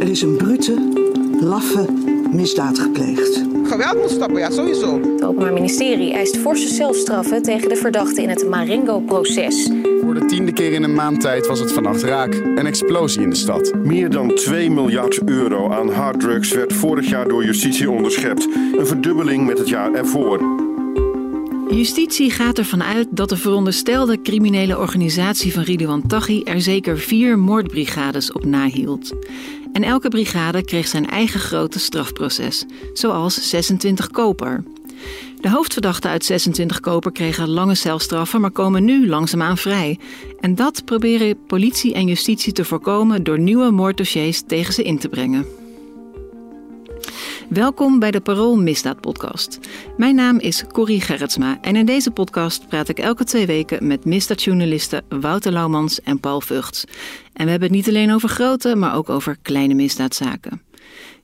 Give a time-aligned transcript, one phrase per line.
[0.00, 0.74] Er is een brute,
[1.40, 1.86] laffe
[2.32, 3.42] misdaad gepleegd.
[3.64, 5.00] Geweld moet stoppen, ja, sowieso.
[5.00, 9.70] Het Openbaar Ministerie eist forse zelfstraffen tegen de verdachten in het Marengo-proces.
[10.02, 12.34] Voor de tiende keer in een maand tijd was het vannacht raak.
[12.34, 13.74] Een explosie in de stad.
[13.74, 18.48] Meer dan 2 miljard euro aan harddrugs werd vorig jaar door justitie onderschept.
[18.78, 20.68] Een verdubbeling met het jaar ervoor.
[21.70, 27.38] Justitie gaat ervan uit dat de veronderstelde criminele organisatie van Ridouan Taghi er zeker vier
[27.38, 29.12] moordbrigades op nahield.
[29.72, 34.64] En elke brigade kreeg zijn eigen grote strafproces, zoals 26 koper.
[35.40, 39.98] De hoofdverdachten uit 26 koper kregen lange celstraffen, maar komen nu langzaamaan vrij.
[40.40, 45.08] En dat proberen politie en justitie te voorkomen door nieuwe moorddossiers tegen ze in te
[45.08, 45.59] brengen.
[47.50, 49.58] Welkom bij de Parool Misdaad Podcast.
[49.96, 54.04] Mijn naam is Corrie Gerritsma en in deze podcast praat ik elke twee weken met
[54.04, 56.84] misdaadjournalisten Wouter Laumans en Paul Vugts.
[57.32, 60.62] En we hebben het niet alleen over grote, maar ook over kleine misdaadzaken.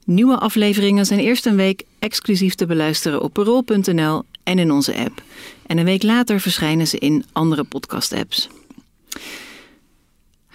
[0.04, 5.22] Nieuwe afleveringen zijn eerst een week exclusief te beluisteren op parool.nl en in onze app.
[5.66, 8.48] En een week later verschijnen ze in andere podcast-apps.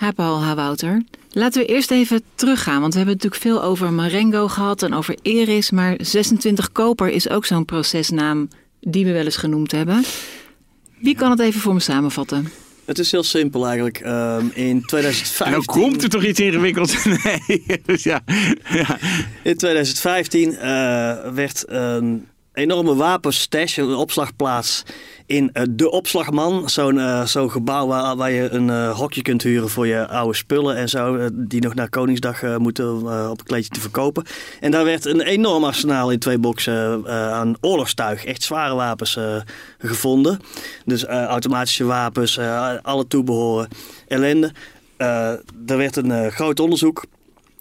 [0.10, 1.04] Paul, ha Wouter.
[1.32, 5.16] Laten we eerst even teruggaan, want we hebben natuurlijk veel over Marengo gehad en over
[5.22, 8.48] Eris, maar 26 Koper is ook zo'n procesnaam
[8.80, 10.04] die we wel eens genoemd hebben.
[11.00, 12.48] Wie kan het even voor me samenvatten?
[12.86, 14.00] Het is heel simpel eigenlijk.
[14.06, 15.52] Um, in 2015...
[15.52, 17.06] Nou komt er toch iets ingewikkeld?
[17.24, 18.22] nee, dus ja.
[18.70, 18.98] ja.
[19.44, 20.58] In 2015 uh,
[21.34, 22.28] werd een
[22.62, 24.84] enorme wapenstash, een opslagplaats
[25.26, 26.70] in uh, De Opslagman.
[26.70, 30.36] Zo'n uh, zo'n gebouw waar, waar je een uh, hokje kunt huren voor je oude
[30.36, 31.30] spullen en zo.
[31.34, 32.96] die nog naar Koningsdag moeten
[33.30, 34.26] op een kleedje te verkopen.
[34.60, 38.26] En daar werd een enorm arsenaal in twee boxen aan oorlogstuig.
[38.26, 39.18] Echt zware wapens
[39.78, 40.40] gevonden.
[40.86, 42.40] Dus automatische wapens,
[42.82, 43.68] alle toebehoren,
[44.08, 44.52] ellende.
[44.98, 47.04] er werd een groot onderzoek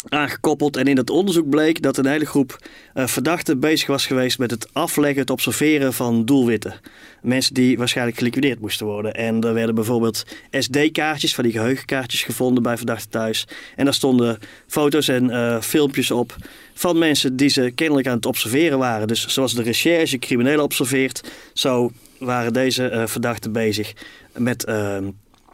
[0.08, 0.76] aangekoppeld.
[0.76, 2.58] En in dat onderzoek bleek dat een hele groep
[2.94, 6.74] uh, verdachten bezig was geweest met het afleggen, het observeren van doelwitten.
[7.22, 9.14] Mensen die waarschijnlijk geliquideerd moesten worden.
[9.14, 13.46] En er werden bijvoorbeeld SD-kaartjes, van die geheugenkaartjes gevonden bij verdachten thuis.
[13.76, 16.36] En daar stonden foto's en uh, filmpjes op
[16.74, 19.08] van mensen die ze kennelijk aan het observeren waren.
[19.08, 23.92] Dus zoals de recherche criminelen observeert, zo waren deze uh, verdachten bezig
[24.36, 25.08] met ehm,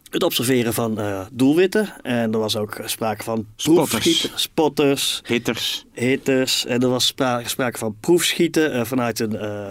[0.09, 1.93] het observeren van uh, doelwitten.
[2.01, 5.85] En er was ook sprake van proefschieten, spotters, hitters.
[5.93, 6.65] hitters.
[6.65, 9.69] En er was sprake, sprake van proefschieten uh, vanuit een, uh,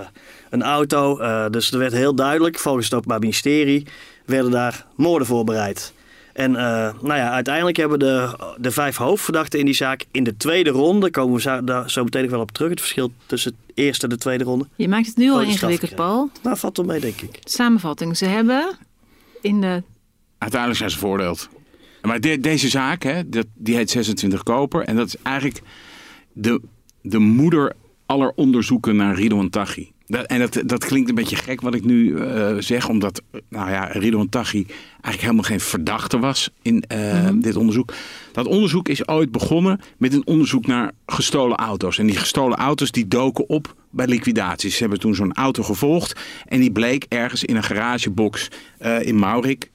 [0.50, 1.18] een auto.
[1.50, 3.86] dus er werd heel duidelijk, volgens het Openbaar Ministerie,
[4.24, 5.94] werden daar moorden voorbereid.
[6.32, 10.70] En nou ja, uiteindelijk hebben de, de vijf hoofdverdachten in die zaak in de tweede
[10.70, 13.72] ronde, komen we zo, daar zo meteen nog wel op terug, het verschil tussen de
[13.74, 14.66] eerste en de tweede ronde.
[14.76, 16.30] Je maakt het nu al ingewikkeld, Paul.
[16.42, 17.38] Nou, valt wel mee, denk ik.
[17.44, 18.16] Samenvatting.
[18.16, 18.76] Ze hebben
[19.40, 19.82] in de
[20.38, 21.48] Uiteindelijk zijn ze veroordeeld.
[22.02, 24.82] Maar de, deze zaak, hè, dat, die heet 26 Koper.
[24.82, 25.62] En dat is eigenlijk
[26.32, 26.60] de,
[27.02, 27.72] de moeder
[28.06, 29.90] aller onderzoeken naar Ridouan Taghi.
[30.06, 33.70] Dat, en dat, dat klinkt een beetje gek wat ik nu uh, zeg, omdat nou
[33.70, 37.40] ja, Ridouan Taghi eigenlijk helemaal geen verdachte was in uh, mm -hmm.
[37.40, 37.92] dit onderzoek.
[38.36, 41.98] Dat onderzoek is ooit begonnen met een onderzoek naar gestolen auto's.
[41.98, 44.74] En die gestolen auto's die doken op bij liquidaties.
[44.74, 48.48] Ze hebben toen zo'n auto gevolgd en die bleek ergens in een garagebox
[48.80, 49.70] uh, in Maurik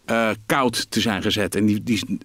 [0.45, 1.55] koud te zijn gezet.
[1.55, 2.17] En die, die,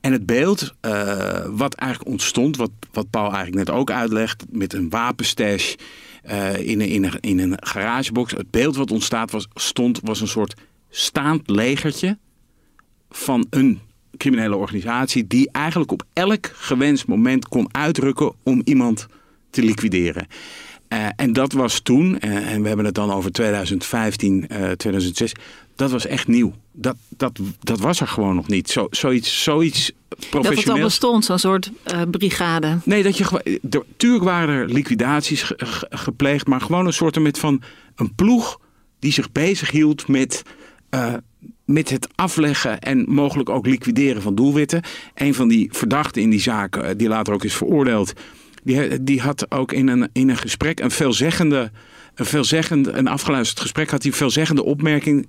[0.00, 4.72] en het beeld uh, wat eigenlijk ontstond, wat, wat Paul eigenlijk net ook uitlegt, met
[4.72, 5.74] een wapenstash
[6.58, 8.32] in, in, een, in een garagebox.
[8.32, 10.54] Het beeld wat ontstaat was, stond, was een soort
[10.90, 12.18] staand legertje
[13.10, 13.80] van een
[14.16, 19.06] criminele organisatie die eigenlijk op elk gewenst moment kon uitrukken om iemand
[19.50, 20.26] te liquideren.
[20.88, 25.32] Uh, en dat was toen, uh, en we hebben het dan over 2015, uh, 2006,
[25.76, 26.54] dat was echt nieuw.
[26.72, 28.70] Dat, dat, dat was er gewoon nog niet.
[28.70, 30.54] Zo, zoiets, zoiets professioneel.
[30.54, 31.70] Dat het al bestond, zo'n soort
[32.10, 32.78] brigade.
[32.84, 37.62] Nee, dat je Tuurlijk waren er liquidaties ge, ge, gepleegd, maar gewoon een soort van
[37.96, 38.60] een ploeg
[38.98, 40.42] die zich bezighield met,
[40.90, 41.14] uh,
[41.66, 44.82] met het afleggen en mogelijk ook liquideren van doelwitten.
[45.14, 48.12] Een van die verdachten in die zaak, die later ook is veroordeeld,
[48.64, 51.70] die, die had ook in een, in een gesprek een veelzeggende
[52.14, 55.26] een veelzeggend, een afgeluisterd gesprek had hij een veelzeggende opmerking.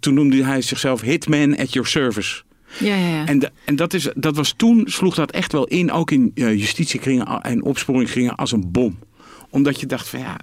[0.00, 2.42] Toen noemde hij zichzelf hitman at your service.
[2.78, 3.26] Ja, ja, ja.
[3.26, 6.30] En, de- en dat, is, dat was toen, sloeg dat echt wel in, ook in
[6.34, 8.98] eh, justitiekringen en opsporingskringen, als een bom.
[9.50, 10.36] Omdat je dacht van ja,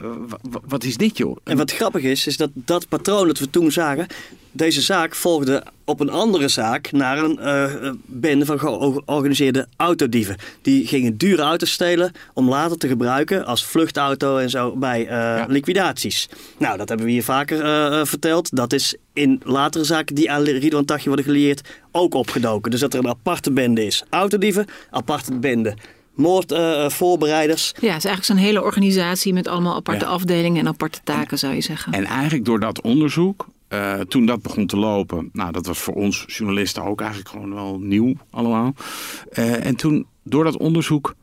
[0.67, 1.37] wat is dit joh?
[1.43, 4.07] En wat grappig is, is dat dat patroon dat we toen zagen,
[4.51, 10.35] deze zaak volgde op een andere zaak naar een eh, bende van georganiseerde autodieven.
[10.61, 15.43] Die gingen dure auto's stelen om later te gebruiken als vluchtauto en zo bij eh,
[15.47, 16.29] liquidaties.
[16.57, 18.55] Nou, dat hebben we hier vaker eh, eh, verteld.
[18.55, 22.71] Dat is in latere zaken die aan Ridwan Taghi worden gelieerd ook opgedoken.
[22.71, 24.03] Dus dat er een aparte bende is.
[24.09, 25.75] Autodieven, aparte bende.
[26.17, 27.67] Moordvoorbereiders.
[27.67, 30.11] Ja, het is eigenlijk zo'n hele organisatie met allemaal aparte Ja.
[30.11, 31.93] afdelingen en aparte taken, zou je zeggen.
[31.93, 35.93] En eigenlijk door dat onderzoek, eh, toen dat begon te lopen, nou dat was voor
[35.93, 38.73] ons journalisten ook eigenlijk gewoon wel nieuw allemaal.
[39.31, 41.15] Eh, en toen door dat onderzoek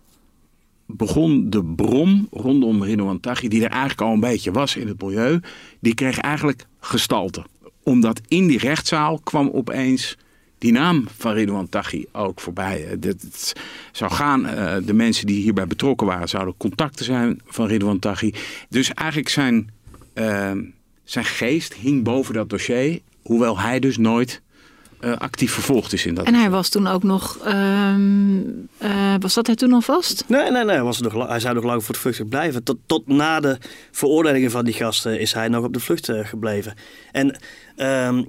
[0.87, 5.03] begon de brom rondom Ridouan Taghi, die er eigenlijk al een beetje was in het
[5.03, 5.41] milieu,
[5.81, 7.45] die kreeg eigenlijk gestalte.
[7.83, 10.17] Omdat in die rechtszaal kwam opeens
[10.65, 12.97] die naam van Ridouan Taghi ook voorbij.
[13.01, 13.53] Het
[13.93, 18.33] zou gaan, eh, de mensen die hierbij betrokken waren, zouden contacten zijn van Ridouan Taghi.
[18.69, 19.71] Dus eigenlijk zijn,
[20.15, 20.53] eh,
[21.05, 24.43] zijn geest hing boven dat dossier, hoewel hij dus nooit
[25.01, 27.39] eh, actief vervolgd is in dat En hij was toen ook nog.
[27.39, 28.39] ehm,
[28.79, 30.25] eh, was dat hij toen al vast?
[30.27, 30.81] Nee, nee, nee.
[30.81, 32.63] Was nog, hij zou nog lang voor de vlucht blijven.
[32.63, 33.59] Tot, tot na de
[33.91, 36.75] veroordelingen van die gasten is hij nog op de vlucht gebleven.
[37.13, 37.39] En
[37.77, 38.23] ehm,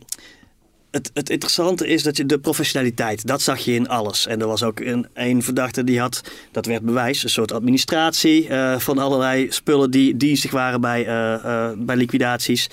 [0.95, 4.27] het, het interessante is dat je de professionaliteit, dat zag je in alles.
[4.27, 4.79] En er was ook
[5.13, 6.21] een, verdachte die had,
[6.51, 11.33] dat werd bewijs, een soort administratie eh, van allerlei spullen die dienstig waren bij, eh,
[11.33, 12.69] eh, bij liquidaties.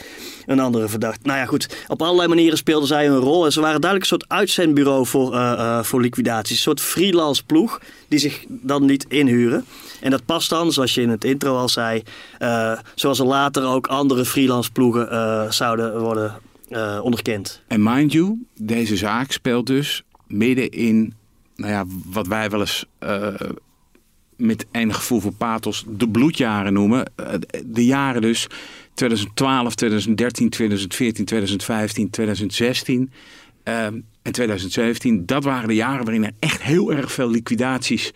[0.46, 1.20] Een andere verdachte.
[1.22, 1.84] Nou ja, goed.
[1.88, 3.44] Op allerlei manieren speelden zij een rol.
[3.44, 5.38] En ze waren duidelijk een soort uitzendbureau voor,
[5.84, 6.56] voor liquidaties.
[6.56, 9.64] Een soort freelance ploeg die zich dan niet inhuren.
[10.00, 12.02] En dat past dan, zoals je in het intro al zei,
[12.94, 16.34] zoals er later ook andere freelance ploegen zouden worden
[16.74, 17.62] eh, onderkend.
[17.69, 21.14] En mind you, deze zaak speelt dus midden in,
[21.56, 23.34] nou ja, wat wij wel eens eh,
[24.36, 27.12] met enig gevoel voor pathos de bloedjaren noemen.
[27.16, 27.34] Eh,
[27.64, 28.46] de jaren dus
[28.94, 33.10] 2012, 2013, 2014, 2015, 2016
[33.62, 35.26] ehm, en 2017.
[35.26, 38.12] Dat waren de jaren waarin er echt heel erg veel liquidaties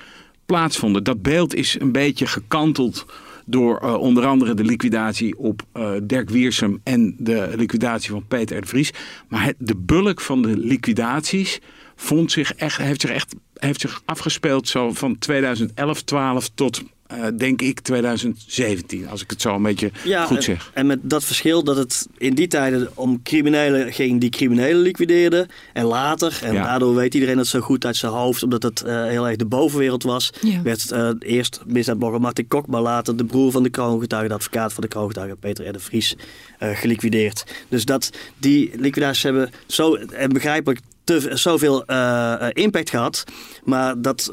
[0.47, 1.05] plaatsvonden.
[1.05, 3.06] Dat beeld is een beetje gekanteld
[3.46, 8.60] door eh, onder andere de liquidatie op eh, Dirk Wiersum en de liquidatie van Peter
[8.60, 8.93] de Vries.
[9.28, 11.60] Maar de bulk van de liquidaties
[11.96, 17.25] vond zich echt, heeft, zich echt, heeft zich afgespeeld zo van 2011, 12 tot eh,
[17.37, 19.08] denk ik 2017.
[19.08, 19.91] Als ik het zo een beetje
[20.26, 20.70] goed en, zeg.
[20.75, 25.49] En met dat verschil dat het in die tijden om criminelen ging die criminelen liquideerden.
[25.73, 26.64] En later, en Ja.
[26.64, 29.44] daardoor weet iedereen dat zo goed uit zijn hoofd, omdat het eh, heel erg de
[29.47, 30.62] bovenwereld was, Ja.
[30.62, 34.73] werd eh, eerst misdaadblogger Martin Kok, maar later de broer van de kroongetuige, de advocaat
[34.73, 35.73] van de kroongetuige Peter R.
[35.73, 36.17] de Vries,
[36.58, 37.44] eh, geliquideerd.
[37.69, 43.25] Dus dat die liquidaties hebben zo, en begrijpelijk, te, zoveel eh, eh, impact gehad.
[43.64, 44.32] Maar dat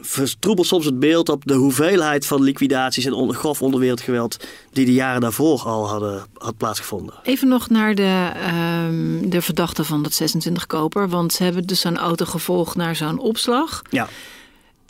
[0.00, 4.36] vertroebelt soms het beeld op de hoeveelheid van liquidaties en onder, grof onderwereldgeweld
[4.72, 7.14] die de jaren daarvoor al hadden, had plaatsgevonden.
[7.22, 11.08] Even nog naar de, ehm, de verdachte van dat 26 koper.
[11.08, 13.82] Want ze hebben dus zo'n auto gevolgd naar zo'n opslag.
[13.90, 14.08] Ja.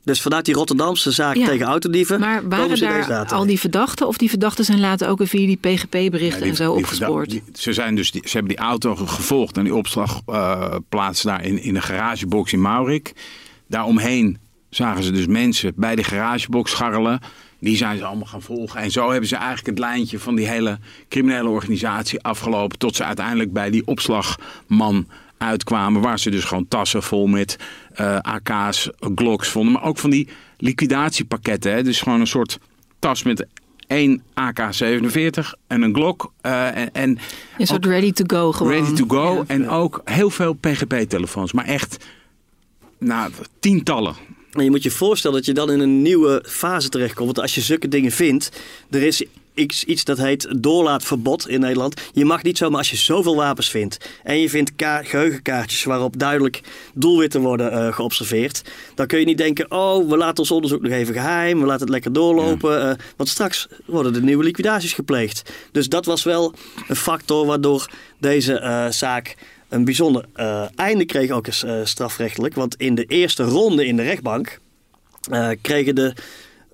[0.05, 1.47] Dus vanuit die Rotterdamse zaak Ja.
[1.47, 3.37] tegen autodieven Maar komen waren ze in deze daar data.
[3.37, 4.07] al die verdachten?
[4.07, 7.31] Of die verdachten zijn later ook weer via die PGP-berichten Ja, en zo die opgespoord?
[7.31, 11.45] die- ze, zijn dus die, ze hebben die auto ge- gevolgd en die opslagplaats daar
[11.45, 13.13] in, in de garagebox in Maurik.
[13.69, 14.39] Daaromheen
[14.71, 17.21] zagen ze dus mensen bij de garagebox scharrelen.
[17.61, 18.81] Die zijn ze allemaal gaan volgen.
[18.81, 20.79] En zo hebben ze eigenlijk het lijntje van die hele
[21.09, 22.79] criminele organisatie afgelopen.
[22.79, 25.07] Tot ze uiteindelijk bij die opslagman
[25.41, 26.01] uitkwamen.
[26.03, 27.57] Waar ze dus gewoon tassen vol met
[27.95, 29.73] eh, AK's, Glocks vonden.
[29.73, 30.29] Maar ook van die
[30.59, 31.73] liquidatiepakketten.
[31.73, 31.83] Hè.
[31.83, 32.59] Dus gewoon een soort
[32.99, 33.47] tas met
[33.87, 36.33] één AK-47 en een Glock.
[36.41, 37.19] eh, en, en
[37.59, 38.73] Een soort ready to go gewoon.
[38.73, 39.35] ready to go.
[39.35, 39.45] Ja.
[39.47, 41.53] En ook heel veel PGP-telefoons.
[41.53, 42.05] Maar echt,
[42.99, 43.31] nou,
[43.61, 44.15] tientallen.
[44.53, 47.27] En je moet je voorstellen dat je dan in een nieuwe fase terechtkomt.
[47.27, 52.01] Want als je zulke dingen vindt, er is iets, iets dat heet doorlaatverbod in Nederland.
[52.13, 56.19] Je mag niet zomaar als je zoveel wapens vindt en je vindt ka- geheugenkaartjes waarop
[56.19, 56.61] duidelijk
[56.95, 58.63] doelwitten worden eh, geobserveerd.
[58.95, 61.81] Dan kun je niet denken, oh, we laten ons onderzoek nog even geheim, we laten
[61.81, 62.83] het lekker doorlopen.
[62.91, 65.43] eh, want straks worden er nieuwe liquidaties gepleegd.
[65.73, 66.55] Dus dat was wel
[66.89, 69.37] een factor waardoor deze eh, zaak
[69.69, 70.25] een bijzonder
[70.75, 72.55] einde kreeg, ook eens strafrechtelijk.
[72.55, 74.59] Want in de eerste ronde in de rechtbank
[75.61, 76.13] kregen de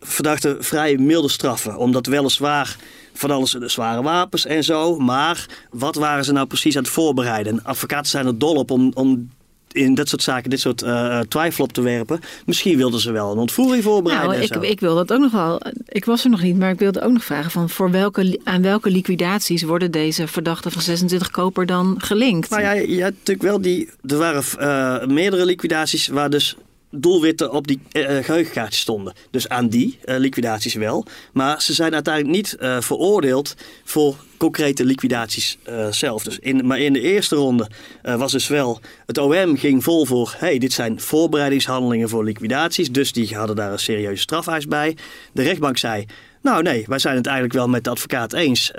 [0.07, 1.77] verdachten vrij milde straffen.
[1.77, 2.77] Omdat weliswaar
[3.13, 4.99] van alles de zware wapens en zo.
[4.99, 7.53] Maar wat waren ze nou precies aan het voorbereiden?
[7.53, 9.31] En advocaten zijn er dol op om, om
[9.77, 12.21] in dat soort zaken dit soort uh, twijfel op te werpen.
[12.47, 14.31] Misschien wilden ze wel een ontvoering voorbereiden.
[14.31, 15.61] Nou, ik, ik wil dat ook nog wel.
[15.89, 18.63] Ik was er nog niet, maar ik wilde ook nog vragen van voor welke, aan
[18.63, 22.51] welke liquidaties worden deze verdachten van 26 koper dan gelinkt?
[22.51, 23.91] Nou ja, je hebt natuurlijk wel die.
[24.07, 26.57] Er waren uh, meerdere liquidaties waar dus
[27.01, 29.13] doelwitten op die uh, geheugenkaartjes stonden.
[29.31, 31.07] Dus aan die uh, liquidaties wel.
[31.33, 35.59] Maar ze zijn uiteindelijk niet veroordeeld voor concrete liquidaties
[35.91, 36.23] zelf.
[36.23, 37.71] Dus in, maar in de eerste ronde
[38.03, 38.81] was dus wel...
[39.07, 40.35] Het OM ging vol voor...
[40.39, 42.93] hey, dit zijn voorbereidingshandelingen voor liquidaties.
[42.93, 44.97] Dus die hadden daar een serieuze strafeis bij.
[45.33, 46.05] De rechtbank zei...
[46.43, 48.71] Nou nee, wij zijn het eigenlijk wel met de advocaat eens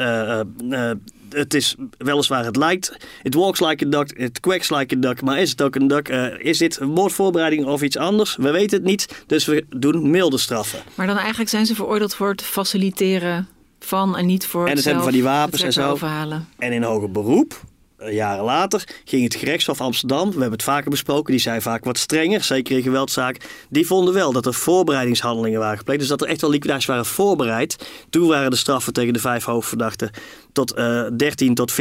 [1.29, 5.21] het is weliswaar, het lijkt, it walks like a duck, it quacks like a duck,
[5.21, 6.09] maar is het ook een duck?
[6.09, 8.35] Uh, is dit een moordvoorbereiding of iets anders?
[8.35, 10.79] We weten het niet, dus we doen milde straffen.
[10.95, 13.47] Maar dan eigenlijk zijn ze veroordeeld voor het faciliteren
[13.79, 15.89] van en niet voor en het, het hebben van die wapens en zo.
[15.91, 16.47] Overhalen.
[16.57, 20.89] En in hoger beroep eh, jaren later ging het gerechtshof Amsterdam, we hebben het vaker
[20.89, 23.37] besproken, die zijn vaak wat strenger, zeker in geweldzaak.
[23.69, 25.99] Die vonden wel dat er voorbereidingshandelingen waren gepleegd.
[25.99, 27.87] Dus dat er echt wel liquidaties waren voorbereid.
[28.09, 30.11] Toen waren de straffen tegen de vijf hoofdverdachten
[30.51, 31.77] tot uh, 13 tot 14,5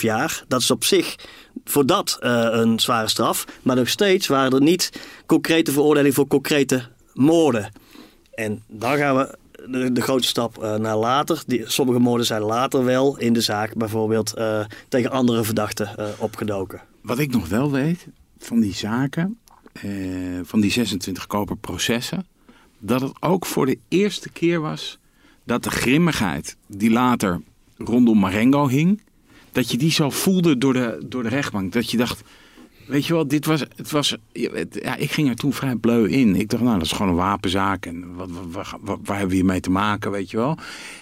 [0.00, 0.44] jaar.
[0.48, 1.16] Dat is op zich
[1.64, 3.44] voor dat uh, een zware straf.
[3.62, 4.90] Maar nog steeds waren er niet
[5.26, 7.72] concrete veroordelingen voor concrete moorden.
[8.34, 11.42] En dan gaan we de, de grote stap uh, naar later.
[11.46, 16.06] Die, sommige moorden zijn later wel in de zaak bijvoorbeeld uh, tegen andere verdachten uh,
[16.18, 16.82] opgedoken.
[17.02, 18.06] Wat ik nog wel weet
[18.38, 19.38] van die zaken,
[20.42, 22.26] van die 26 koperprocessen,
[22.78, 24.98] dat het ook voor de eerste keer was
[25.44, 27.40] dat de grimmigheid die later
[27.76, 29.00] rondom Marengo hing,
[29.52, 31.72] dat je die zo voelde door de, door de rechtbank.
[31.72, 32.22] Dat je dacht,
[32.90, 36.36] Weet je wel, dit was, het was, ja, ik ging er toen vrij bleu in.
[36.36, 37.86] Ik dacht, nou, dat is gewoon een wapenzaak.
[37.86, 40.58] En wat, wat, wat, waar hebben we hiermee te maken, weet je wel?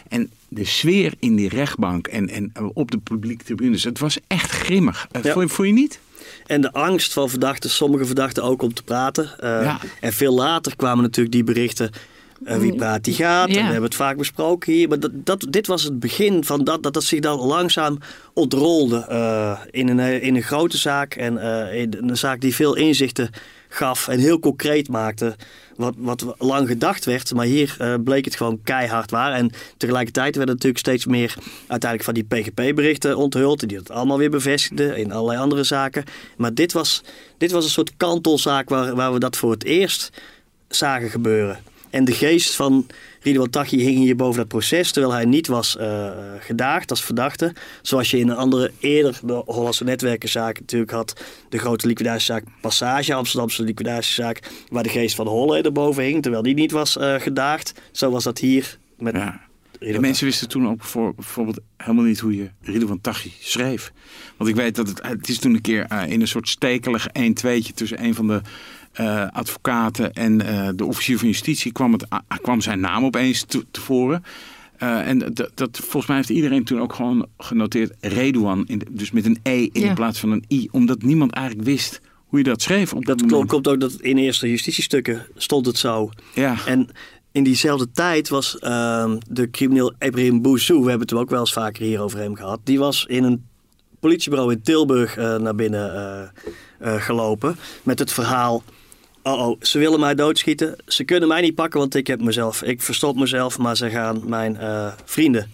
[0.09, 4.51] En de sfeer in die rechtbank en, en op de publieke tribunes, het was echt
[4.51, 5.09] grimmig.
[5.23, 5.33] Ja.
[5.33, 6.01] Voel, je, je niet?
[6.47, 9.25] En de angst van verdachten, sommige verdachten ook om te praten.
[9.25, 9.81] Uh, ja.
[10.01, 11.91] En veel later kwamen natuurlijk die berichten
[12.39, 13.49] wie praat die gaat.
[13.49, 13.55] Ja.
[13.55, 14.89] We hebben het vaak besproken hier.
[14.89, 17.99] Maar dat, dat, dit was het begin van dat, dat dat zich dan langzaam
[18.33, 21.15] ontrolde uh, in, een, in een grote zaak.
[21.15, 23.31] En uh, in een zaak die veel inzichten
[23.69, 25.37] gaf en heel concreet maakte.
[25.77, 29.33] Wat, wat lang gedacht werd, maar hier uh, bleek het gewoon keihard waar.
[29.33, 31.35] En tegelijkertijd werden natuurlijk steeds meer
[31.67, 33.69] uiteindelijk van die PGP-berichten onthuld.
[33.69, 36.05] Die dat allemaal weer bevestigden in allerlei andere zaken.
[36.37, 37.03] Maar dit was,
[37.39, 40.11] dit was een soort kantelzaak waar, waar we dat voor het eerst
[40.69, 41.59] zagen gebeuren.
[41.91, 42.87] En de geest van
[43.21, 47.53] Ridwan Taghi hing hier boven dat proces, terwijl hij niet was uh, gedaagd als verdachte.
[47.83, 51.21] Zoals je in een andere eerder de Hollandse netwerkenzaak natuurlijk had.
[51.49, 56.55] De grote liquidatiezaak Passage, Amsterdamse liquidatiezaak, waar de geest van Holle erboven hing, terwijl die
[56.55, 57.73] niet was uh, gedaagd.
[57.93, 59.15] Zo was dat hier met...
[59.15, 59.47] Ja.
[59.79, 63.93] De mensen wisten toen ook voor, bijvoorbeeld helemaal niet hoe je Ridwan Taghi schreef.
[64.37, 67.07] Want ik weet dat het, het is toen een keer uh, in een soort stekelig
[67.09, 68.41] 1-2'tje tussen een van de
[69.01, 73.45] uh, advocaten en uh, de officier van justitie kwam, het, uh, kwam zijn naam opeens
[73.71, 74.23] tevoren.
[74.79, 79.39] en dat, volgens mij heeft iedereen toen ook gewoon genoteerd Redouan, in, dus met een
[79.43, 79.95] E in ja.
[79.95, 82.93] plaats van een I, omdat niemand eigenlijk wist hoe je dat schreef.
[82.93, 86.11] Op dat klopt, komt ook dat in eerste justitiestukken stond het zo.
[86.35, 86.57] Ja.
[86.67, 86.89] En
[87.33, 91.53] in diezelfde tijd was uh, de crimineel Ibrahim Bouzou, we hebben het ook wel eens
[91.53, 93.47] vaker hier over hem gehad, die was in een
[94.01, 96.33] politiebureau in Tilburg naar binnen
[96.81, 98.63] gelopen met het verhaal
[99.33, 100.77] oh oh, ze willen mij doodschieten.
[100.87, 102.63] Ze kunnen mij niet pakken, want ik heb mezelf.
[102.63, 105.51] Ik verstop mezelf, maar ze gaan mijn uh, vrienden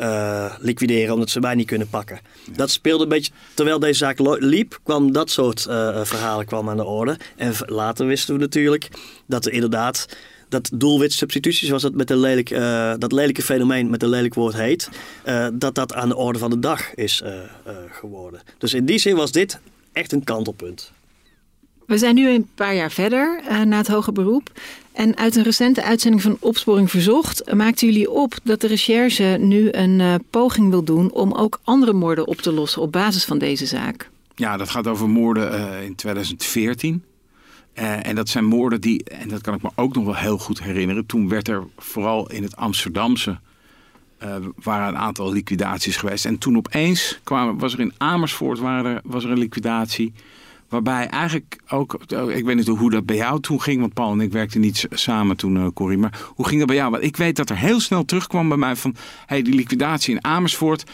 [0.00, 2.20] uh, liquideren omdat ze mij niet kunnen pakken.
[2.50, 6.76] Dat speelde een beetje, terwijl deze zaak liep, kwam dat soort uh, verhalen kwam aan
[6.76, 7.16] de orde.
[7.36, 8.88] En later wisten we natuurlijk
[9.26, 10.08] dat er inderdaad
[10.48, 12.48] dat doelwitsubstitutie, zoals dat met een lelijk,
[12.98, 14.88] dat lelijke fenomeen met een lelijk woord heet,
[15.52, 17.22] dat dat aan de orde van de dag is
[17.90, 18.40] geworden.
[18.58, 19.60] Dus in die zin was dit
[19.92, 20.92] echt een kantelpunt.
[21.88, 24.50] We zijn nu een paar jaar verder uh, na het hoger beroep.
[24.92, 29.68] En uit een recente uitzending van Opsporing Verzocht maakten jullie op dat de recherche nu
[29.72, 33.38] een uh, poging wil doen om ook andere moorden op te lossen op basis van
[33.38, 34.10] deze zaak.
[34.34, 37.04] Ja, dat gaat over moorden uh, in 2014.
[37.72, 40.62] en dat zijn moorden die, en dat kan ik me ook nog wel heel goed
[40.62, 41.06] herinneren.
[41.06, 43.38] Toen werd er vooral in het Amsterdamse
[44.62, 46.24] waren een aantal liquidaties geweest.
[46.24, 47.20] En toen opeens
[47.56, 50.12] was er in Amersfoort waren was er een liquidatie.
[50.68, 51.98] Waarbij eigenlijk ook,
[52.28, 54.86] ik weet niet hoe dat bij jou toen ging, want Paul en ik werkten niet
[54.90, 55.98] samen toen, uh, Corrie.
[55.98, 56.90] Maar hoe ging dat bij jou?
[56.90, 58.94] Want ik weet dat er heel snel terugkwam bij mij van,
[59.26, 60.84] hey, die liquidatie in Amersfoort,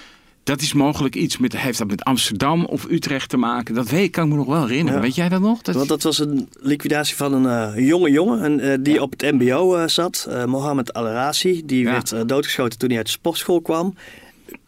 [0.45, 3.75] dat is mogelijk iets met, heeft dat met Amsterdam of Utrecht te maken?
[3.75, 5.01] Dat weet, kan ik me nog wel herinneren.
[5.01, 5.07] Ja.
[5.07, 5.63] Weet jij dat nog?
[5.63, 5.75] Dat...
[5.75, 9.01] Want dat was een liquidatie van een uh, jonge jongen en, uh, die ja.
[9.01, 11.63] op het MBO uh, zat, Mohamed Al-Arasi.
[11.65, 11.91] Die ja.
[11.91, 13.95] werd doodgeschoten toen hij uit de sportschool kwam.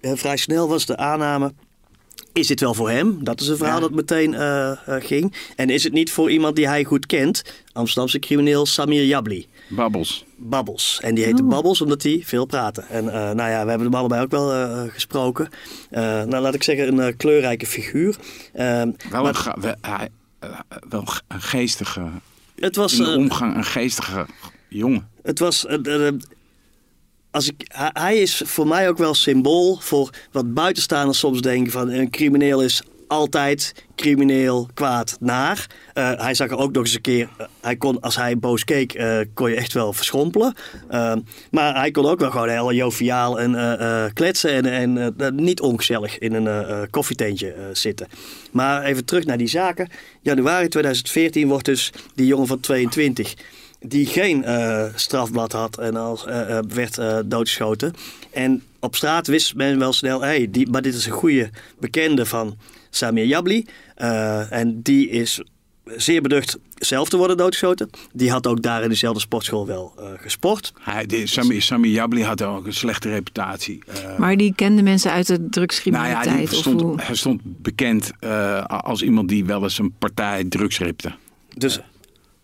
[0.01, 1.53] vrij snel was de aanname
[2.37, 3.25] is dit wel voor hem?
[3.25, 5.35] Dat is een verhaal dat meteen eh, eh, ging.
[5.57, 7.43] En is het niet voor iemand die hij goed kent?
[7.73, 9.47] Amsterdamse crimineel Samir Jabli.
[9.69, 10.25] Babbels.
[10.37, 10.99] Babbels.
[11.03, 12.81] En die heette Babbels omdat hij veel praatte.
[12.81, 15.49] En eh, nou ja, we hebben hem allebei ook wel eh, gesproken.
[15.91, 18.17] Eh, nou, laat ik zeggen, een kleurrijke figuur.
[18.53, 20.09] Ehm, Wel, maar een, ga-
[20.89, 22.09] wel een geestige,
[22.57, 22.99] het was...
[22.99, 24.27] in de omgang een geestige
[24.69, 25.09] jongen.
[25.23, 25.67] Het was.
[27.37, 27.51] Als
[27.93, 32.63] hij, is voor mij ook wel symbool voor wat buitenstaanders soms denken van een crimineel
[32.63, 35.67] is altijd crimineel kwaad naar.
[35.93, 38.65] Eh, hij zag er ook nog eens een keer, eh, hij kon, als hij boos
[38.65, 40.55] keek, eh, kon je echt wel verschrompelen.
[40.89, 41.15] Eh,
[41.51, 46.35] maar hij kon ook wel gewoon heel joviaal en kletsen en, en niet ongezellig in
[46.35, 48.07] een koffietentje zitten.
[48.53, 49.89] Maar even terug naar die zaken.
[50.23, 53.35] Januari 2014 wordt dus die jongen van 22
[53.81, 57.93] die geen eh, strafblad had en als, eh, eh, werd eh, doodgeschoten.
[58.33, 62.27] En op straat wist men wel snel, hey, die, maar dit is een goede bekende
[62.27, 62.57] van
[62.91, 63.67] Samir Jabli.
[63.95, 65.41] Eh, en die is
[65.97, 67.91] zeer beducht zelf te worden doodgeschoten.
[68.13, 70.73] Die had ook daar in dezelfde sportschool wel eh, gesport.
[70.81, 73.83] Hij, de, Sami, Sami Jabli had ook een slechte reputatie.
[73.87, 76.53] Eh, Maar die kende mensen uit de nou ja, drugscriminaliteit.
[76.53, 77.01] of stond, hoe?
[77.03, 81.13] hij stond bekend eh, als iemand die wel eens een partij drugs ripte.
[81.57, 81.81] Dus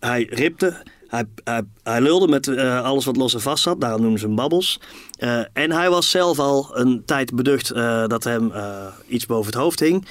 [0.01, 3.81] hij ripte, hij, hij, lulde met eh, alles wat los en vast zat.
[3.81, 4.81] Daarom noemen ze hem babbels.
[5.19, 8.53] Eh, en hij was zelf al een tijd beducht eh, dat hem
[9.09, 10.07] iets boven het hoofd hing.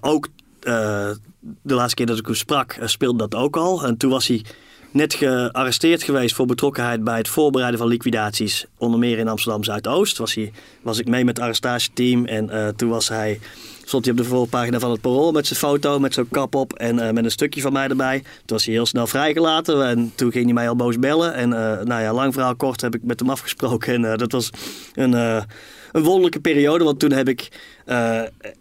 [0.00, 0.28] Ook
[0.60, 3.84] de laatste keer dat ik hem sprak speelde dat ook al.
[3.84, 4.44] En toen was hij
[4.90, 8.66] net gearresteerd geweest voor betrokkenheid bij het voorbereiden van liquidaties.
[8.78, 10.18] Onder meer in Amsterdam Zuidoost.
[10.18, 13.40] Was, hij, was ik mee met het arrestatieteam en toen was hij
[13.84, 16.72] stond hij op de voorpagina van het Parool met zijn foto, met zo'n kap op
[16.72, 18.18] en eh, met een stukje van mij erbij.
[18.18, 21.34] Toen was hij heel snel vrijgelaten en toen ging hij mij al boos bellen.
[21.34, 24.32] En eh, nou ja, lang verhaal kort heb ik met hem afgesproken en eh, dat
[24.32, 24.50] was
[24.94, 26.84] een, een wonderlijke periode.
[26.84, 27.48] Want toen heb ik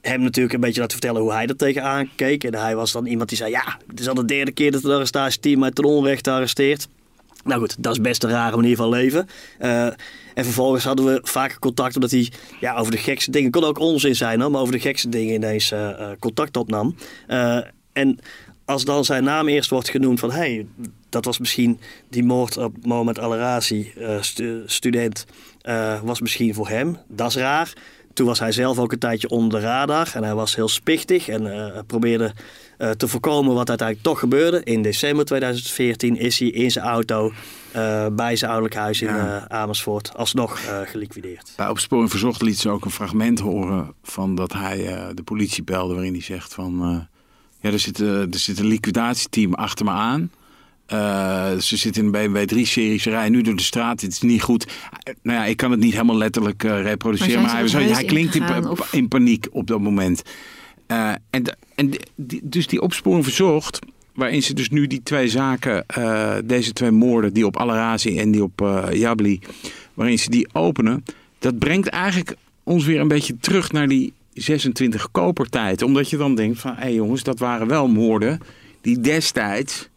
[0.01, 2.43] hem natuurlijk een beetje laten vertellen hoe hij er tegenaan keek.
[2.43, 4.83] En hij was dan iemand die zei, ja, het is al de derde keer dat
[4.83, 6.87] het arrestatieteam mij ten onrechte arresteert.
[7.43, 9.27] Nou goed, dat is best een rare manier van leven.
[10.33, 13.79] En vervolgens hadden we vaker contact, omdat hij ja, over de gekste dingen, kon ook
[13.79, 16.95] onzin zijn, maar over de gekste dingen ineens eh, contact opnam.
[17.27, 17.57] Eh,
[17.93, 18.19] en
[18.65, 20.65] als dan zijn naam eerst wordt genoemd van, hey,
[21.09, 25.25] dat was misschien die moord op Mohamed Al-Arazi, eh, stu- student,
[26.03, 26.97] was misschien voor hem.
[27.07, 27.73] Dat is raar.
[28.13, 31.27] Toen was hij zelf ook een tijdje onder de radar en hij was heel spichtig
[31.27, 32.33] en eh, probeerde
[32.77, 34.63] eh, te voorkomen wat uiteindelijk toch gebeurde.
[34.63, 37.31] In december 2014 is hij in zijn auto
[37.71, 39.49] eh, bij zijn ouderlijk huis in Ja.
[39.49, 41.53] Amersfoort alsnog geliquideerd.
[41.55, 45.93] Bij Opsporing Verzocht liet ze ook een fragment horen van dat hij de politie belde
[45.93, 47.07] waarin hij zegt van...
[47.59, 50.31] ja, er zit, er zit een liquidatieteam achter me aan.
[50.93, 54.21] Eh, ze zitten in een BMW 3-serie, ze rijden nu door de straat, het is
[54.21, 54.65] niet goed.
[55.03, 58.35] Eh, nou ja, ik kan het niet helemaal letterlijk eh, reproduceren, Maar hij, hij klinkt
[58.35, 60.21] in, pa- ingegaan, of- in paniek op dat moment.
[60.87, 61.21] En
[61.75, 63.79] en die, dus die Opsporing Verzocht,
[64.13, 65.85] waarin ze dus nu die twee zaken,
[66.45, 69.39] deze twee moorden, die op Alarazi en die op Jabli,
[69.93, 71.03] waarin ze die openen,
[71.39, 75.81] dat brengt eigenlijk ons weer een beetje terug naar die 26 kopertijd.
[75.81, 78.39] Omdat je dan denkt van, hé jongens, dat waren wel moorden
[78.81, 79.89] die destijds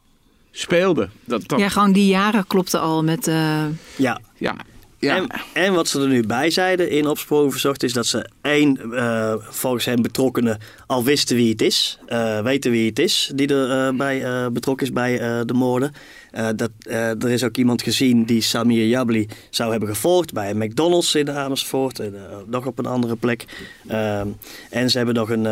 [0.59, 1.11] speelden.
[1.25, 3.27] Dat, dat, Ja, gewoon die jaren klopte al met...
[3.29, 3.65] eh,
[3.97, 4.57] Ja, ja,
[4.99, 5.17] ja.
[5.17, 8.93] En, en wat ze er nu bij zeiden in opsporing verzocht is dat ze één,
[8.93, 11.99] eh, volgens hen betrokkenen al wisten wie het is.
[12.07, 15.93] eh, weten wie het is die er bij eh, betrokken is bij eh, de moorden.
[16.37, 20.51] Eh, dat, eh, er is ook iemand gezien die Samir Jabli zou hebben gevolgd bij
[20.51, 23.45] een McDonald's in Amersfoort en eh, nog op een andere plek.
[23.89, 24.29] Ehm,
[24.71, 25.47] en ze hebben nog een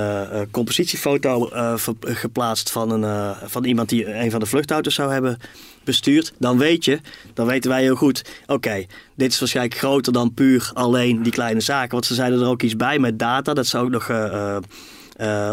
[0.51, 1.51] compositiefoto
[2.01, 5.39] geplaatst van, een, van iemand die een van de vluchtauto's zou hebben
[5.85, 6.33] bestuurd.
[6.39, 7.01] Dan weet je,
[7.35, 11.61] dan weten wij heel goed, oké, dit is waarschijnlijk groter dan puur alleen die kleine
[11.61, 11.91] zaken.
[11.91, 14.11] Want ze zeiden er ook iets bij met data, dat ze ook nog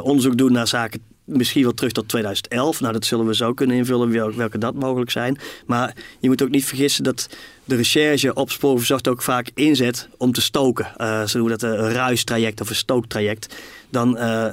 [0.04, 2.80] onderzoek doen naar zaken misschien wel terug tot 2011.
[2.80, 5.38] Nou, dat zullen we zo kunnen invullen wel- welke dat mogelijk zijn.
[5.66, 7.30] Maar je moet ook niet vergissen dat
[7.66, 10.88] de recherche op spoorverzocht ook vaak inzet om te stoken.
[10.98, 13.56] Eh ze noemen dat een ruistraject of een stooktraject.
[13.90, 14.46] Dan, eh,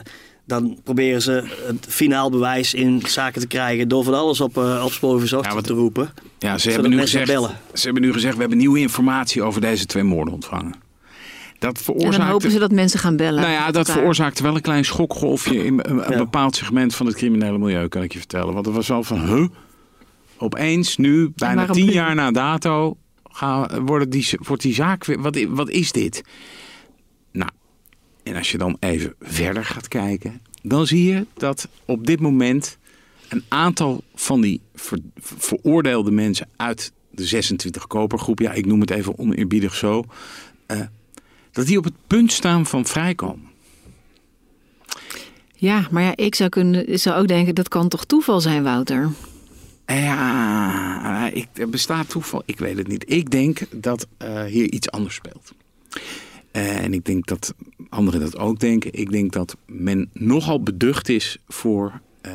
[0.46, 4.82] dan proberen ze het finaal bewijs in zaken te krijgen door van alles op, eh
[4.84, 6.10] op spoorverzocht Ja, wat- te roepen.
[6.38, 7.56] Ja, ze hebben, nu gezegd, bellen.
[7.74, 10.74] ze hebben nu gezegd, we hebben nieuwe informatie over deze twee moorden ontvangen.
[11.58, 13.40] Dat en dan hopen ze dat mensen gaan bellen.
[13.40, 13.94] Nou ja, dat Elkaar.
[13.94, 16.18] veroorzaakte wel een klein schokgolfje in een, een Ja.
[16.18, 18.54] bepaald segment van het criminele milieu, kan ik je vertellen.
[18.54, 19.46] Want het was wel van, huh?
[20.38, 25.20] Opeens, nu, bijna tien jaar na dato, gaan, worden die, wordt die zaak weer...
[25.20, 26.22] Wat, wat is dit?
[27.32, 27.50] Nou,
[28.22, 32.78] en als je dan even verder gaat kijken, dan zie je dat op dit moment
[33.28, 38.90] een aantal van die ver- veroordeelde mensen uit de 26 kopergroep, ja, ik noem het
[38.90, 40.04] even oneerbiedig zo,
[40.66, 40.80] eh,
[41.58, 43.50] dat die op het punt staan van vrijkomen.
[45.54, 49.10] Ja, maar ja, ik zou, kunnen, zou ook denken, dat kan toch toeval zijn, Wouter?
[49.86, 52.42] Ja, ik, er bestaat toeval.
[52.44, 53.12] Ik weet het niet.
[53.12, 55.52] Ik denk dat eh, hier iets anders speelt.
[56.50, 57.54] Eh, en ik denk dat
[57.88, 58.92] anderen dat ook denken.
[58.92, 62.32] Ik denk dat men nogal beducht is voor eh,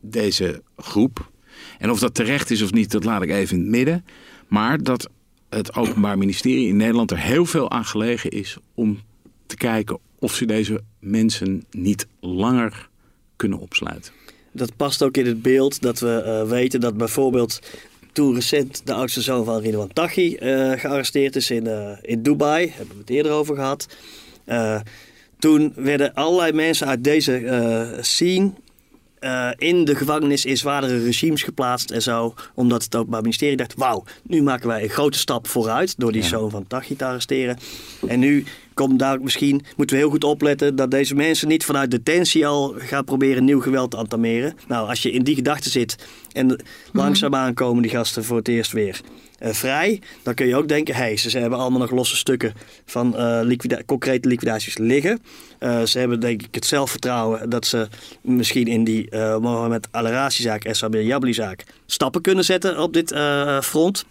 [0.00, 1.30] deze groep.
[1.78, 4.04] En of dat terecht is of niet, dat laat ik even in het midden.
[4.48, 5.10] Maar dat
[5.54, 9.00] het Openbaar Ministerie in Nederland er heel veel aan gelegen is om
[9.46, 12.88] te kijken of ze deze mensen niet langer
[13.36, 14.12] kunnen opsluiten.
[14.52, 17.60] Dat past ook in het beeld dat we eh, weten dat bijvoorbeeld
[18.12, 22.68] toen recent de oudste zoon van Ridwan Taghi eh, gearresteerd is in, uh, in Dubai.
[22.68, 23.88] Hebben we het eerder over gehad.
[25.38, 28.52] toen werden allerlei mensen uit deze scene
[29.56, 32.34] in de gevangenis in zwaardere regimes geplaatst en zo.
[32.54, 36.22] Omdat het Openbaar Ministerie dacht, wauw, nu maken wij een grote stap vooruit door die
[36.22, 37.58] zoon van Taghi te arresteren.
[38.06, 41.90] En nu komt daar misschien, moeten we heel goed opletten dat deze mensen niet vanuit
[41.90, 44.54] detentie al gaan proberen nieuw geweld te antameren.
[44.68, 45.96] Nou, als je in die gedachte zit
[46.32, 46.56] en mhm.
[46.92, 49.00] langzaamaan komen die gasten voor het eerst weer
[49.42, 52.54] uh, vrij, dan kun je ook denken, hé, hey, ze, hebben allemaal nog losse stukken
[52.86, 55.22] van uh, liquida concrete liquidaties liggen.
[55.60, 57.88] Uh, ze hebben denk ik het zelfvertrouwen dat ze
[58.20, 63.14] misschien in die Mohamed Al-Arazi-zaak, Esabir Jabli-zaak, stappen kunnen zetten op dit
[63.60, 64.04] front.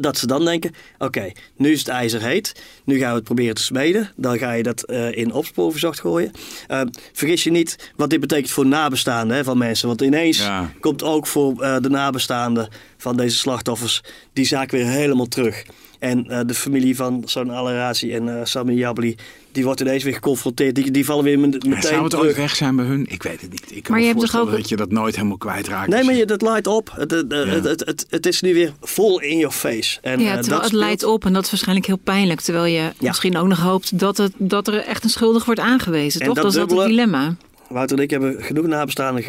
[0.00, 2.62] Dat ze dan denken, oké, nu is het ijzer heet.
[2.84, 4.12] Nu gaan we het proberen te smeden.
[4.16, 6.32] Dan ga je dat uh, in opspoorverzocht gooien.
[6.68, 6.80] Uh,
[7.12, 9.88] vergis je niet wat dit betekent voor nabestaanden hè, van mensen.
[9.88, 10.48] Want ineens
[10.80, 14.02] komt ook voor uh, de nabestaanden van deze slachtoffers
[14.32, 15.64] die zaak weer helemaal terug.
[16.02, 19.16] En uh, de familie van zo'n Alarazi en uh, Sami Jabli,
[19.52, 20.74] die wordt ineens weer geconfronteerd.
[20.74, 22.26] Die, die vallen weer meteen maar Zou het terug.
[22.26, 23.06] ooit weg zijn bij hun?
[23.08, 23.64] Ik weet het niet.
[23.70, 24.50] Ik kan maar me je hebt toch ook...
[24.50, 25.88] dat je dat nooit helemaal kwijtraakt.
[25.88, 26.92] Nee, maar je, dat leidt op.
[26.96, 27.36] Het, het, ja.
[27.36, 29.98] het, het, het, het, is nu weer vol in your face.
[30.00, 32.40] En, ja, terwijl uh, het leidt op en dat is waarschijnlijk heel pijnlijk.
[32.40, 32.92] Terwijl je ja.
[32.98, 36.20] misschien ook nog hoopt dat, het, dat er echt een schuldig wordt aangewezen.
[36.20, 36.34] En toch?
[36.34, 37.36] Dat, dat is dubbele, het dilemma.
[37.68, 39.24] Wouter en ik hebben genoeg nabestaanden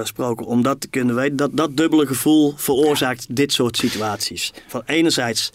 [0.00, 1.36] gesproken om dat te kunnen weten.
[1.36, 4.52] Dat, dat dubbele gevoel veroorzaakt dit soort situaties.
[4.66, 5.52] Van enerzijds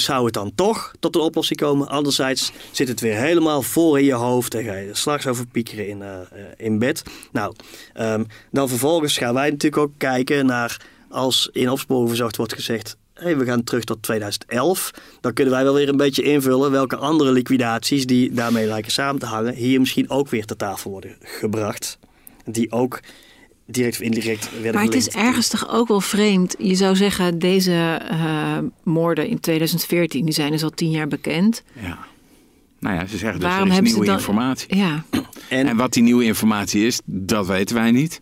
[0.00, 1.88] zou het dan toch tot een oplossing komen.
[1.88, 5.46] Anderzijds zit het weer helemaal voor in je hoofd en ga je er straks over
[5.46, 6.18] piekeren in, uh,
[6.56, 7.02] in bed.
[7.32, 7.54] Nou,
[8.00, 12.96] um, dan vervolgens gaan wij natuurlijk ook kijken naar als in opsporing verzocht wordt gezegd...
[13.14, 14.90] Hey, we gaan terug tot 2011.
[15.20, 19.20] Dan kunnen wij wel weer een beetje invullen welke andere liquidaties die daarmee lijken samen
[19.20, 21.98] te hangen, hier misschien ook weer ter tafel worden gebracht.
[22.44, 23.00] Die ook
[23.66, 26.54] direct of indirect werden Maar het is ergens toch ook wel vreemd.
[26.58, 31.62] Je zou zeggen, deze uh, moorden in 2014, die zijn dus al tien jaar bekend.
[31.80, 31.98] Ja.
[32.78, 34.16] Nou ja, ze zeggen dus Waarom er is nieuwe dan...
[34.16, 34.76] informatie.
[34.76, 35.04] Ja.
[35.48, 35.66] En...
[35.66, 35.76] en...
[35.76, 38.20] wat die nieuwe informatie is, dat weten wij niet.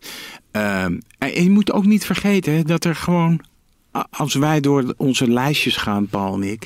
[0.51, 3.41] Uh, en je moet ook niet vergeten dat er gewoon,
[4.09, 6.65] als wij door onze lijstjes gaan, Paul en ik,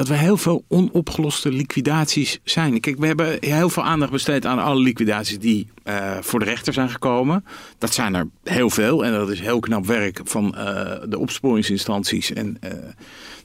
[0.00, 2.80] dat we heel veel onopgeloste liquidaties zijn.
[2.80, 6.72] Kijk, we hebben heel veel aandacht besteed aan alle liquidaties die uh, voor de rechter
[6.72, 7.44] zijn gekomen.
[7.78, 10.62] Dat zijn er heel veel en dat is heel knap werk van uh,
[11.08, 12.32] de opsporingsinstanties.
[12.32, 12.70] En uh,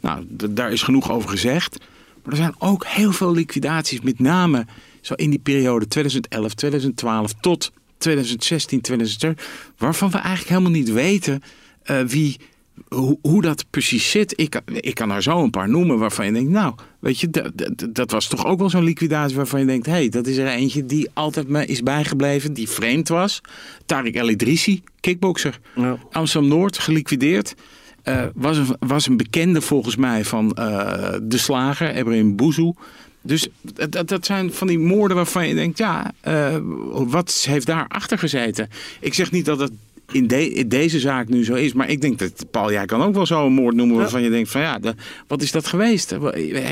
[0.01, 1.77] nou, daar is genoeg over gezegd.
[2.23, 4.65] Maar er zijn ook heel veel liquidaties, met name
[5.01, 9.45] zo in die periode 2011, 2012 tot 2016, 2017,
[9.77, 11.41] waarvan we eigenlijk helemaal niet weten
[12.07, 12.37] wie
[12.87, 16.31] hoe, hoe dat precies zit, ik, ik kan er zo een paar noemen waarvan je
[16.31, 19.65] denkt, nou, weet je, dat, dat, dat was toch ook wel zo'n liquidatie waarvan je
[19.65, 23.41] denkt, hé, hey, dat is er eentje die altijd me is bijgebleven, die vreemd was.
[23.81, 25.97] Tariq El Idrissi, kickboxer, ja.
[26.11, 27.55] Amsterdam-Noord, geliquideerd.
[28.03, 32.73] Uh, was, een, was een bekende volgens mij van uh, de slager, Ebrahim Bouzou.
[33.21, 33.47] Dus
[33.89, 36.55] dat, dat zijn van die moorden waarvan je denkt, ja, uh,
[36.89, 38.69] wat heeft daar achter gezeten?
[38.99, 39.71] Ik zeg niet dat het
[40.11, 41.73] in, de, in, deze zaak nu zo is.
[41.73, 44.29] Maar ik denk dat, Paul, jij kan ook wel zo een moord noemen waarvan je
[44.29, 44.95] denkt van ja, de,
[45.27, 46.15] wat is dat geweest?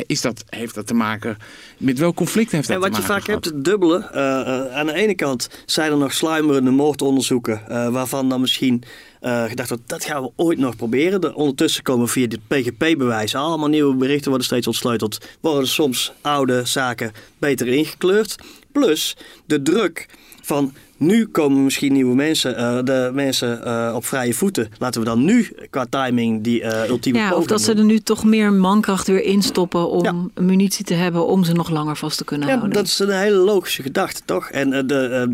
[0.06, 1.38] Is dat, heeft dat te maken,
[1.78, 4.10] met welk conflict heeft dat en te maken Wat je vaak hebt, het dubbele.
[4.14, 8.84] Uh, aan de ene kant zijn er nog sluimerende moordonderzoeken uh, waarvan dan misschien
[9.22, 11.22] uh, gedacht wordt, dat gaan we ooit nog proberen.
[11.22, 15.26] De, ondertussen komen via dit PGP-bewijs allemaal nieuwe berichten worden steeds ontsleuteld.
[15.42, 18.36] Worden soms oude zaken beter ingekleurd.
[18.72, 20.08] Plus de druk
[20.46, 24.72] van nu komen misschien nieuwe mensen, uh, de mensen uh, op vrije voeten.
[24.80, 28.00] Laten we dan nu qua timing die uh, ultieme Ja, of dat ze er nu
[28.00, 30.44] toch meer mankracht weer instoppen om ja.
[30.44, 32.76] munitie te hebben om ze nog langer vast te kunnen ja, houden.
[32.76, 34.50] Dat is een hele logische gedachte, toch?
[34.50, 35.30] En de,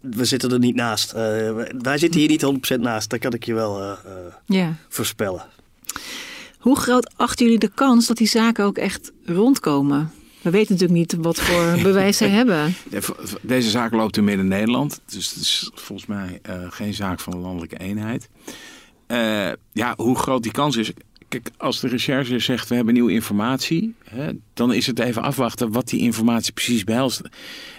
[0.00, 1.12] we zitten er niet naast.
[1.82, 3.96] wij zitten hier niet 100% naast, dat kan ik je wel
[4.88, 5.44] voorspellen.
[6.58, 10.10] Hoe groot achten jullie de kans dat die zaken ook echt rondkomen?
[10.46, 12.74] We weten natuurlijk niet wat voor bewijs zij hebben.
[13.40, 15.00] Deze zaak loopt in Midden-Nederland.
[15.06, 18.28] Dus het is volgens mij uh, geen zaak van landelijke eenheid.
[19.08, 20.92] Uh, ja, hoe groot die kans is.
[21.28, 25.72] Kijk, als de recherche zegt we hebben nieuwe informatie, hè, dan is het even afwachten
[25.72, 27.20] wat die informatie precies behelst.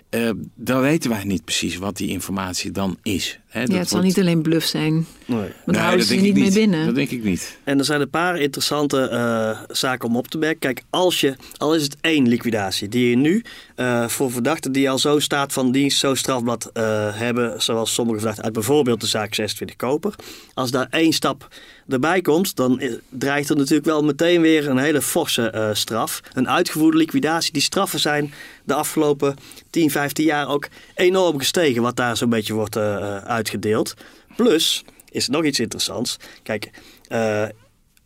[0.10, 3.40] Eh, dan weten wij niet precies wat die informatie dan is.
[3.48, 4.94] Hè, ja, het zal niet alleen bluff zijn.
[4.94, 5.06] Nee.
[5.38, 6.86] Want Nee, daar houden dat ze niet ik mee binnen.
[6.86, 7.58] Dat denk ik niet.
[7.64, 10.60] En er zijn een paar interessante eh, zaken om op te merken.
[10.60, 13.44] Kijk, als je, al is het één liquidatie, die je nu
[13.76, 16.84] eh, voor verdachten die al zo'n staat van dienst, zo'n strafblad eh,
[17.18, 20.16] hebben, zoals sommige verdachten uit bijvoorbeeld de zaak 26 Koper.
[20.54, 21.48] Als daar één stap
[21.90, 26.22] erbij komt, dan dreigt er natuurlijk wel meteen weer een hele forse eh, straf.
[26.34, 27.54] Een uitgevoerde liquidatie.
[27.54, 29.36] Die straffen zijn de afgelopen
[29.70, 33.94] 10, 15 jaar ook enorm gestegen, wat daar zo'n beetje wordt eh, eh, uitgedeeld.
[34.36, 36.18] Plus is nog iets interessants.
[36.44, 36.70] Kijk,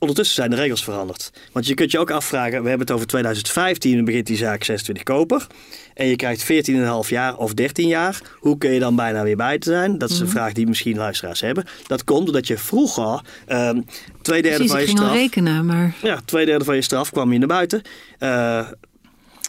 [0.02, 1.32] ondertussen zijn de regels veranderd.
[1.52, 4.64] Want je kunt je ook afvragen, we hebben het over 2015, dan begint die zaak
[4.64, 5.48] 26 koper.
[5.94, 6.44] En je krijgt
[7.06, 8.22] 14,5 jaar of 13 jaar.
[8.40, 9.98] Hoe kun je dan bijna weer bij te zijn?
[9.98, 11.66] Dat is een vraag die misschien luisteraars hebben.
[11.88, 13.82] Dat komt omdat je vroeger ehm
[14.22, 15.14] twee derde Precies, van je straf...
[15.14, 17.82] rekenen, maar Ja, twee derde van je straf kwam je naar buiten.
[18.20, 18.68] Eh,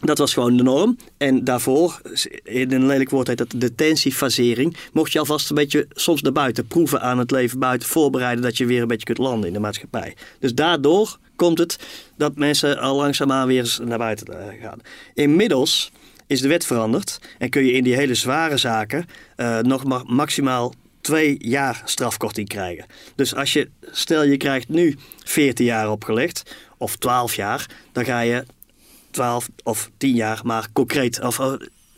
[0.07, 0.97] dat was gewoon de norm.
[1.17, 2.01] En daarvoor,
[2.43, 6.67] in een lelijk woord heet dat detentiefasering, mocht je alvast een beetje soms naar buiten
[6.67, 9.61] proeven aan het leven buiten, voorbereiden dat je weer een beetje kunt landen in de
[9.61, 10.17] maatschappij.
[10.39, 11.79] Dus daardoor komt het
[12.17, 14.79] dat mensen al langzaamaan weer naar buiten eh, gaan.
[15.15, 15.93] Inmiddels
[16.27, 20.03] is de wet veranderd en kun je in die hele zware zaken eh, nog maar
[20.07, 22.87] maximaal twee jaar strafkorting krijgen.
[23.15, 28.21] Dus als je, stel je krijgt nu 14 jaar opgelegd of 12 jaar, dan ga
[28.21, 28.45] je
[29.13, 31.53] 12 of 10 jaar maar concreet, of, eh,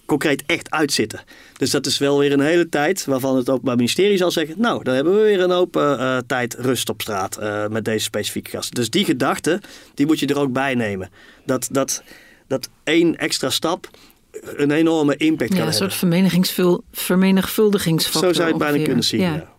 [0.07, 1.21] concreet echt uitzitten.
[1.57, 4.55] Dus dat is wel weer een hele tijd waarvan het Openbaar Ministerie zal zeggen...
[4.59, 8.05] nou, dan hebben we weer een hoop eh, tijd rust op straat eh, met deze
[8.05, 8.75] specifieke gasten.
[8.75, 9.61] Dus die gedachte,
[9.95, 11.11] die moet je er ook bij nemen.
[11.47, 12.03] Dat, dat,
[12.47, 13.91] dat één extra stap
[14.43, 15.91] een enorme impact ja, kan een hebben.
[15.91, 18.35] soort vermenigvul- vermenigvuldigingsfactor.
[18.35, 18.87] Zo zou je het bijna ongeveer.
[18.87, 19.21] kunnen zien.
[19.21, 19.35] Ja.
[19.35, 19.53] ja.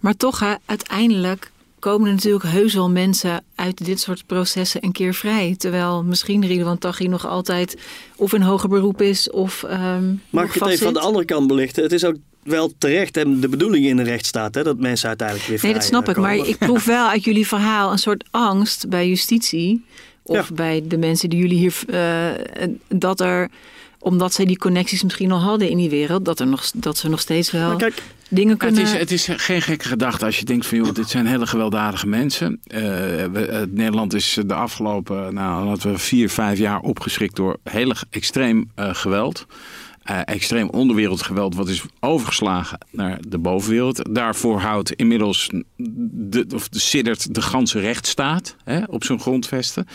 [0.00, 1.50] Maar toch, hè, uiteindelijk
[1.84, 5.54] komen er natuurlijk heus wel mensen uit dit soort processen een keer vrij.
[5.58, 7.76] Terwijl misschien Ridwan Taghi nog altijd
[8.16, 10.96] of in hoger beroep is of ehm Mag ik het even van de vastzit.
[11.02, 11.82] andere kant belichten?
[11.82, 15.48] Het is ook wel terecht en de bedoeling in de rechtsstaat hè, dat mensen uiteindelijk
[15.48, 16.16] weer vrij Nee, dat snap ik.
[16.16, 19.84] Maar ik proef wel uit jullie verhaal een soort angst bij justitie.
[20.22, 20.54] Of Ja.
[20.54, 21.74] bij de mensen die jullie hier.
[21.86, 23.50] eh, dat er,
[23.98, 27.08] omdat zij die connecties misschien al hadden in die wereld, dat, er nog, dat ze
[27.08, 28.02] nog steeds wel Maar kijk,
[28.34, 31.08] dingen Maar het, is, het is geen gekke gedachte als je denkt van joh, dit
[31.08, 32.60] zijn hele gewelddadige mensen.
[32.66, 37.92] Eh, we- Nederland is de afgelopen, nou laten we vier, vijf jaar opgeschrikt door heel
[38.10, 39.46] extreem eh, geweld.
[40.02, 44.14] Eh, extreem onderwereldgeweld, wat is overgeslagen naar de bovenwereld.
[44.14, 49.86] Daarvoor houdt inmiddels de, of de siddert de ganse rechtsstaat hè, op zijn grondvesten.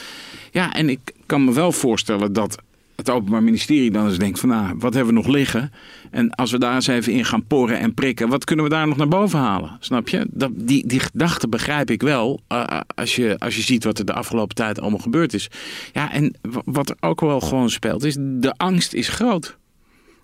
[0.51, 2.57] Ja, en ik kan me wel voorstellen dat
[2.99, 5.71] het Openbaar Ministerie dan eens denkt van nou, wat hebben we nog liggen?
[6.11, 8.87] En als we daar eens even in gaan porren en prikken, wat kunnen we daar
[8.87, 9.77] nog naar boven halen?
[9.79, 10.27] Snap je?
[10.29, 14.05] Dat, die, die gedachte begrijp ik wel eh, als, je, als je ziet wat er
[14.05, 15.49] de afgelopen tijd allemaal gebeurd is.
[15.93, 16.33] Ja, en
[16.65, 19.57] wat er ook wel gewoon speelt is, de angst is groot.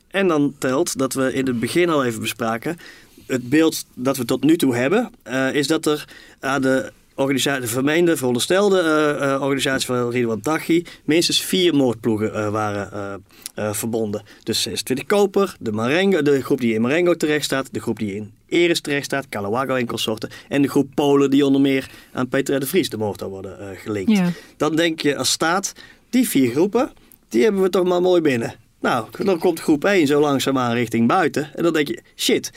[0.08, 2.78] En dan telt dat we in het begin al even bespraken.
[3.26, 6.08] Het beeld dat we tot nu toe hebben, eh, is dat er
[6.40, 12.34] aan de organisatie, de vermeende, veronderstelde eh, eh, organisatie van Ridwan Taghi minstens vier moordploegen
[12.34, 13.24] eh, waren
[13.56, 14.24] verbonden.
[14.44, 18.16] Dus 26 Koper, de, Marengo, de groep die in Marengo terecht staat, de groep die
[18.16, 22.28] in Eres terecht staat, Calawago en consorten, en de groep Polen die onder meer aan
[22.28, 24.12] Peter de Vries de moord al worden gelinkt.
[24.12, 24.32] Ja.
[24.58, 25.74] Dan denk je als staat,
[26.10, 26.92] die vier groepen,
[27.30, 28.56] die hebben we toch maar mooi binnen.
[28.82, 31.50] Nou, dan komt groep 1 zo langzaamaan richting buiten.
[31.56, 32.52] En dan denk je, shit,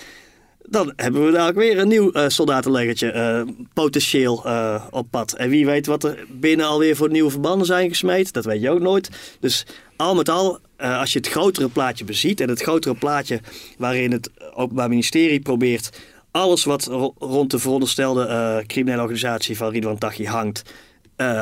[0.70, 5.32] dan hebben we dadelijk weer een nieuw eh soldatenlegertje eh, potentieel eh, op pad.
[5.32, 8.32] En wie weet wat er binnen alweer voor nieuwe verbanden zijn gesmeed.
[8.32, 9.10] Dat weet je ook nooit.
[9.40, 12.40] Dus al met al, als je het grotere plaatje beziet...
[12.40, 13.40] en het grotere plaatje
[13.78, 15.90] waarin het Openbaar Ministerie probeert...
[16.30, 20.62] alles wat ro- rond de veronderstelde criminele organisatie van Ridwan Taghi hangt...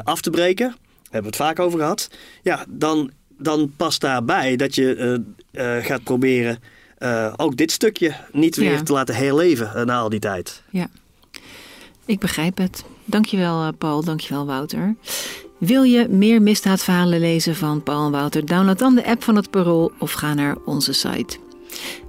[0.03, 2.11] af te breken, daar hebben we het vaak over gehad...
[2.43, 5.23] ja, dan, dan past daarbij dat je
[5.83, 6.59] gaat proberen...
[6.99, 8.83] eh, ook dit stukje niet weer Ja.
[8.83, 10.63] te laten herleven eh, na al die tijd.
[10.71, 10.87] Ja,
[12.05, 12.85] ik begrijp het.
[13.05, 14.95] Dankjewel eh, Paul, dankjewel Wouter.
[15.59, 18.47] Wil je meer misdaadverhalen lezen van Paul en Wouter?
[18.47, 21.37] Download dan de app van het Parool of ga naar onze site.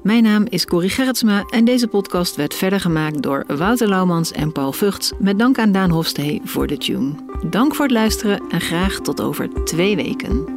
[0.03, 4.51] Mijn naam is Corrie Gerritsma en deze podcast werd verder gemaakt door Wouter Laumans en
[4.51, 7.11] Paul Vugts met dank aan Daan Hofstee voor de tune.
[7.49, 10.56] Dank voor het luisteren en graag tot over twee weken.